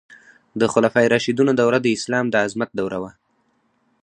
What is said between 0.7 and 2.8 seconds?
خلفای راشدینو دوره د اسلام د عظمت